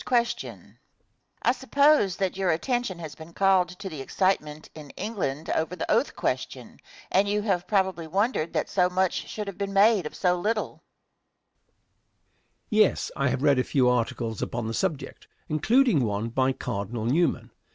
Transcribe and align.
Question. 0.03 0.79
I 1.43 1.51
suppose 1.51 2.15
that 2.17 2.35
your 2.35 2.49
attention 2.49 2.97
has 2.97 3.13
been 3.13 3.33
called 3.33 3.69
to 3.77 3.87
the 3.87 4.01
excitement 4.01 4.67
in 4.73 4.89
England 4.97 5.51
over 5.51 5.75
the 5.75 5.91
oath 5.91 6.15
question, 6.15 6.79
and 7.11 7.29
you 7.29 7.43
have 7.43 7.67
probably 7.67 8.07
wondered 8.07 8.51
that 8.53 8.67
so 8.67 8.89
much 8.89 9.13
should 9.29 9.45
have 9.45 9.59
been 9.59 9.73
made 9.73 10.07
of 10.07 10.15
so 10.15 10.39
little? 10.39 10.81
Answer. 12.63 12.67
Yes; 12.71 13.11
I 13.15 13.27
have 13.27 13.43
read 13.43 13.59
a 13.59 13.63
few 13.63 13.89
articles 13.89 14.41
upon 14.41 14.65
the 14.67 14.73
subject, 14.73 15.27
including 15.49 16.03
one 16.03 16.29
by 16.29 16.51
Cardinal 16.53 17.05
Newman. 17.05 17.51